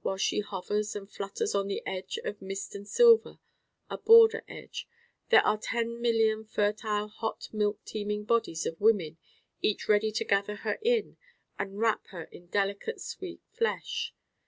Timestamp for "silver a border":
2.88-4.42